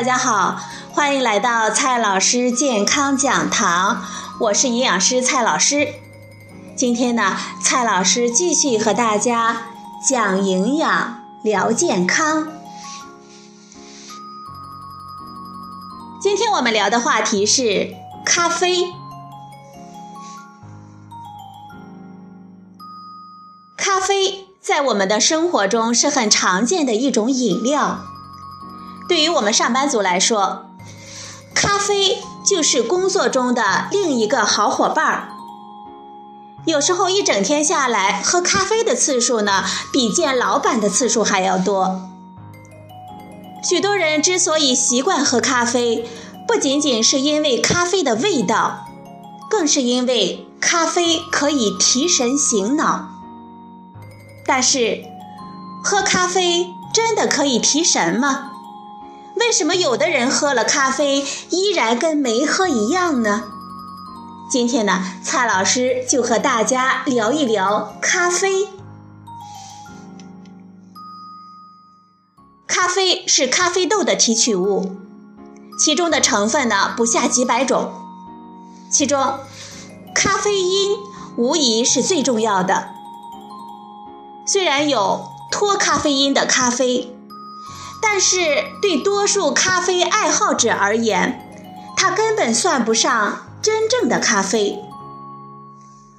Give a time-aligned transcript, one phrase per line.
[0.00, 0.58] 大家好，
[0.94, 4.02] 欢迎来到蔡老师健康讲堂，
[4.38, 5.88] 我是营养师蔡老师。
[6.74, 9.66] 今天呢，蔡老师继续和大家
[10.02, 12.48] 讲营养、聊健康。
[16.18, 18.94] 今天我们聊的话题是咖啡。
[23.76, 28.06] 咖啡在我们的生活中是很常见的一种饮料。
[29.10, 30.66] 对于我们上班族来说，
[31.52, 35.28] 咖啡就是工作中的另一个好伙伴儿。
[36.64, 42.02] 有时候一整天下来，喝咖啡的次数呢，比见老板的次数还要多。
[43.64, 46.08] 许多人之所以习惯喝咖啡，
[46.46, 48.86] 不仅仅是因为咖啡的味道，
[49.50, 53.08] 更是因为咖啡可以提神醒脑。
[54.46, 55.02] 但是，
[55.82, 58.49] 喝咖啡真的可以提神吗？
[59.40, 63.44] 为什么有的人喝了咖啡依然跟没喝一样呢？
[64.50, 68.68] 今天呢，蔡老师就和大家聊一聊咖啡。
[72.66, 74.94] 咖啡是咖啡豆的提取物，
[75.78, 77.90] 其中的成分呢不下几百种，
[78.92, 79.38] 其中
[80.14, 80.98] 咖啡因
[81.36, 82.90] 无疑是最重要的。
[84.46, 87.16] 虽然有脱咖啡因的咖啡。
[88.02, 91.48] 但是对多数咖啡爱好者而言，
[91.96, 94.82] 它根本算不上真正的咖啡。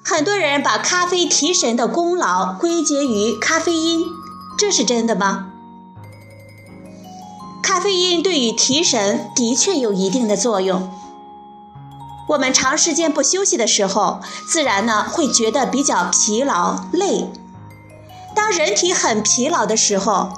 [0.04, 4.06] 很多人把咖啡提神的功劳归结于咖啡因，
[4.58, 5.48] 这是真的吗？
[7.62, 10.92] 咖啡因对于提神的确有一定的作用。
[12.30, 17.30] 我们长时间不休息的时候，自然呢会觉得比较疲劳累。
[18.36, 20.32] 当人体很疲劳的时候，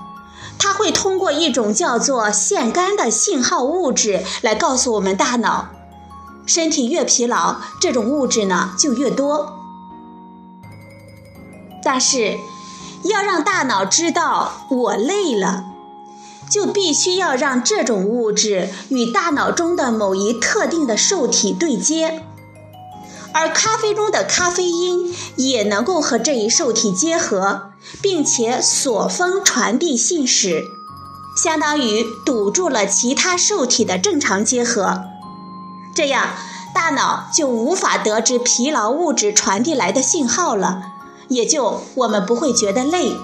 [0.64, 5.68] 它会通过一种叫做腺苷的信号物质来告诉我们大脑，
[6.46, 9.60] 身体越疲劳，这种物质呢就越多。
[11.84, 12.38] 但是，
[13.04, 15.66] 要让大脑知道我累了，
[16.50, 22.24] 就必须要让这种物质与大脑中的某一特定的受体对接，
[23.34, 27.73] 而咖啡中的咖啡因也能够和这一受体结合。
[28.02, 30.66] 并且锁封传递信使，
[31.36, 35.04] 相当于堵住了其他受体的正常结合，
[35.96, 36.30] 这样
[36.74, 40.82] 大脑就无法得知疲劳物质传递来的信号了，
[41.28, 43.16] 也就我们不会觉得累，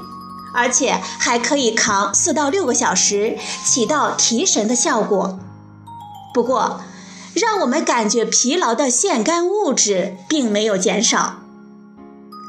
[0.54, 5.40] 而且还可以扛四到六个小时，起到提神的效果。
[6.34, 6.82] 不过，
[7.34, 11.40] 让我们感觉疲劳的腺苷物质并没有减少，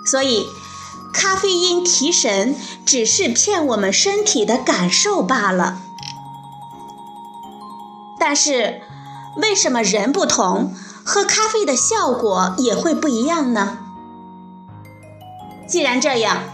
[0.07, 0.47] 所以。
[1.13, 2.55] 咖啡因提神
[2.87, 5.83] 只是骗我们身体的感受罢了。
[8.19, 8.83] 但是，
[9.37, 13.79] 为什么人不同，喝咖啡的效果也会不一样呢？
[15.67, 16.45] 既然这样，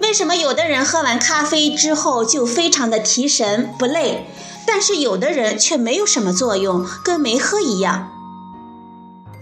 [0.00, 4.26] 为什么有的人喝完咖啡之后就非常的提神不累，
[4.66, 8.10] 但是有的人却没有什么作用，跟没喝一样？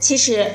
[0.01, 0.53] 其实。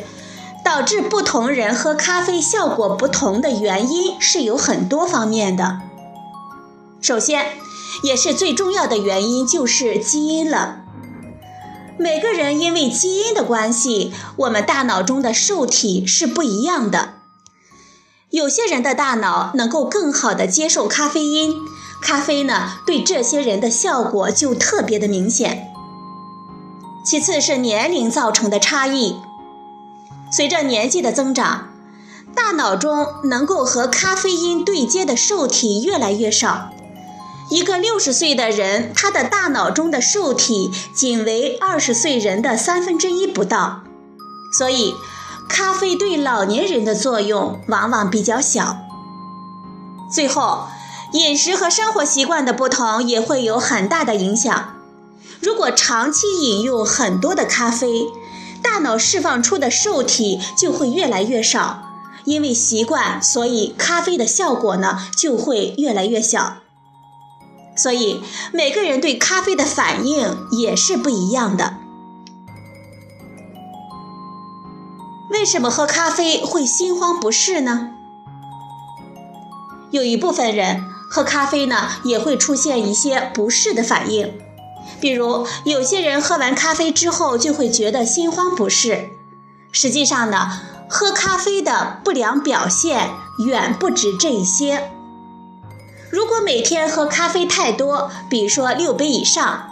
[0.63, 5.81] 导致不同人喝咖啡效果不同的原因是有很多方面的。
[7.01, 7.57] 首先，
[8.01, 10.77] 也是最重要的原因就是基因了。
[11.97, 17.15] 每个人因为基因的关系，我们大脑中的受体是不一样的。
[18.31, 21.55] 有些人的大脑能够更好的接受咖啡因，
[22.01, 25.67] 咖啡呢对这些人的效果就特别的明显。
[27.05, 29.17] 其次是年龄造成的差异。
[30.35, 31.69] 随着年纪的增长，
[32.33, 36.71] 大脑中能够和咖啡因对接的受体越来越少。
[37.51, 43.83] 一个六十岁的人，他的大脑中的受体仅为二十岁人的三分之一不到。
[44.57, 44.95] 所以，
[45.47, 48.77] 咖啡对老年人的作用往往比较小。
[50.11, 50.63] 最后，
[51.11, 54.73] 饮食和生活习惯的不同也会有很大的影响。
[55.39, 58.07] 如果长期饮用很多的咖啡，
[58.63, 61.83] 大脑释放出的受体就会越来越少，
[62.23, 66.57] 因为习惯，所以咖啡的效果呢就会越来越小。
[67.75, 68.21] 所以
[68.51, 71.77] 每个人对咖啡的反应也是不一样的。
[75.29, 77.89] 为什么喝咖啡会心慌不适呢？
[79.91, 84.33] 有一部分人喝咖啡呢也会出现一些不适的反应。
[84.99, 89.09] 比如，有些人喝完咖啡之后就会觉得心慌不适。
[89.71, 93.11] 实际上呢，喝咖啡的不良表现
[93.45, 94.91] 远不止这些。
[96.11, 99.69] 如果每天喝咖啡太多，比如说六杯以上，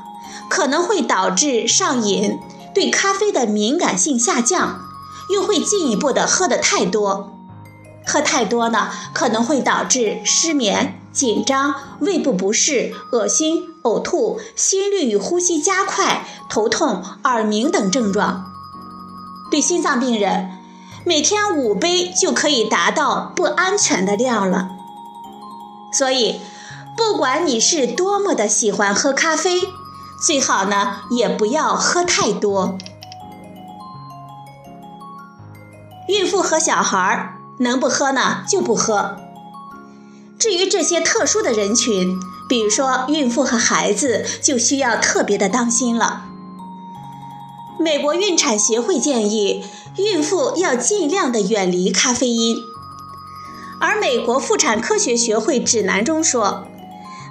[0.50, 2.40] 可能会导致上瘾，
[2.74, 4.82] 对咖啡的敏感性下降，
[5.30, 7.32] 又会进一步的喝得太多。
[8.06, 18.46] 喝太多呢，可能会导致失眠、紧张、胃部不适、恶心、呕吐、心率与呼吸加快、头痛、耳鸣等症状。
[19.52, 20.52] 对心脏病人，
[21.06, 24.70] 每天五杯就可以达到不安全的量了。
[25.92, 26.40] 所以，
[26.96, 29.60] 不管你是多么的喜欢喝咖啡，
[30.26, 32.78] 最好呢也不要喝太多。
[36.08, 39.18] 孕妇和小孩儿能不喝呢就不喝。
[40.42, 46.24] 至于这些特殊的人群，比如说孕妇和孩子，就需要特别的当心了。
[47.80, 49.64] 美国孕产协会建议，
[49.98, 52.58] 孕妇要尽量的远离咖啡因。
[53.80, 56.66] 而美国妇产科学学会指南中说，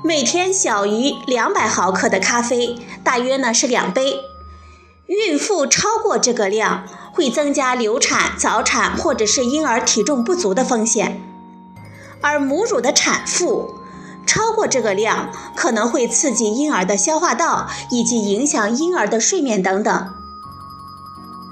[0.04, 4.20] 每天小于两百毫克的咖啡，大约呢是两杯。
[5.06, 11.20] 孕妇超过这个量，会增加流产、早产或者是婴儿体重不足的风险。
[12.22, 13.75] 而母乳的产妇
[14.26, 20.14] 超过这个量，可能会刺激婴儿的消化道，以及影响婴儿的睡眠等等。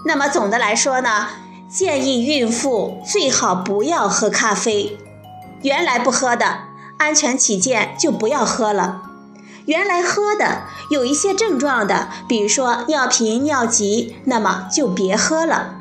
[0.04, 1.28] 那么总的来说呢？
[1.68, 4.98] 建议孕妇最好不要喝咖啡，
[5.60, 6.60] 原来不喝的，
[6.96, 9.02] 安全起见就不要喝了。
[9.66, 15.74] 原来喝的有一些症状的，比如说尿频、尿急，那么就别喝了。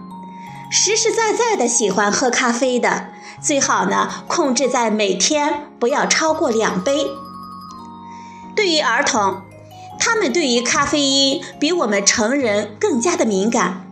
[0.69, 3.05] 实实在在的喜欢喝咖啡的，
[3.41, 7.07] 最好呢控制在每天不要超过两杯。
[8.55, 9.41] 对于儿童，
[9.99, 13.83] 他们对于咖啡因比我们成人更加的敏感。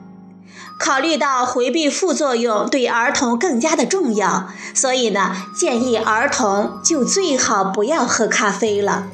[0.77, 9.07] 考虑到回避副作用对儿童更加的重要，所以呢，建议儿童就最好不要喝咖啡了。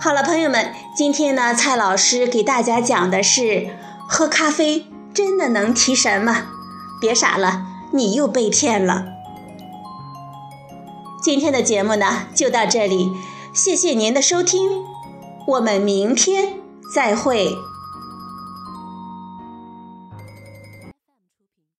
[0.00, 3.76] 好了，朋友们，今天呢，蔡老师给大家讲的是
[4.08, 6.53] 喝咖啡真的能提神吗？
[7.04, 9.04] 别傻了，你又被骗了。
[11.22, 13.12] 今天的节目呢就到这里，
[13.52, 14.70] 谢谢您的收听，
[15.46, 16.54] 我们明天
[16.94, 17.54] 再会。